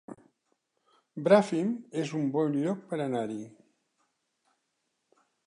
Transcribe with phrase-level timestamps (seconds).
[1.27, 1.69] Bràfim
[2.05, 3.39] es un bon lloc per anar-hi